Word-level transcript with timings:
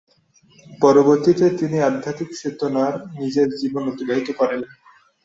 পরবর্তীতে 0.79 1.45
তিনি 1.59 1.77
আধ্যাত্মিক 1.81 2.29
চেতনায় 2.39 2.97
নিজের 3.19 3.47
জীবন 3.61 3.83
অতিবাহিত 3.91 4.29
করেন। 4.39 4.61